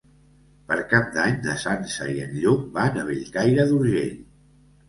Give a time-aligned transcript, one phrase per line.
[0.71, 4.21] Per Cap d'Any na Sança i en Lluc van a Bellcaire d'Urgell.